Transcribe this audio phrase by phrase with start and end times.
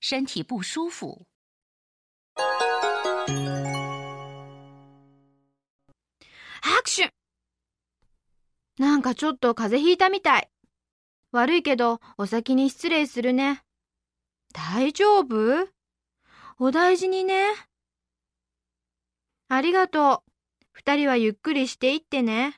[0.00, 1.26] 身体不舒服。
[6.60, 7.12] 拍手
[8.78, 10.48] なんかちょっと風邪ひいたみたい。
[11.32, 13.62] 悪いけど、お先に失礼するね。
[14.52, 15.68] 大丈夫？
[16.58, 17.44] お大事にね。
[19.48, 20.30] ありがとう。
[20.72, 22.56] 二人はゆっくりしていってね。